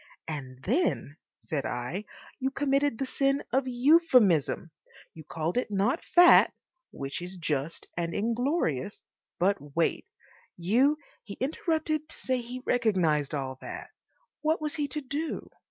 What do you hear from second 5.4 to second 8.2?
it not Fat, which is just and